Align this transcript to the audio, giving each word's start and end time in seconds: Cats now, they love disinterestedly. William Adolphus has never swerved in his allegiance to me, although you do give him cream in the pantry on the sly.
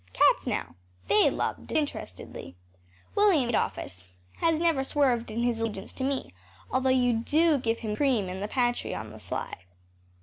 Cats 0.13 0.47
now, 0.47 0.73
they 1.09 1.29
love 1.29 1.67
disinterestedly. 1.67 2.55
William 3.13 3.49
Adolphus 3.49 4.01
has 4.37 4.57
never 4.57 4.83
swerved 4.83 5.29
in 5.29 5.43
his 5.43 5.59
allegiance 5.61 5.93
to 5.93 6.03
me, 6.03 6.33
although 6.71 6.89
you 6.89 7.13
do 7.13 7.59
give 7.59 7.81
him 7.85 7.95
cream 7.95 8.27
in 8.27 8.39
the 8.39 8.47
pantry 8.47 8.95
on 8.95 9.11
the 9.11 9.19
sly. 9.19 9.59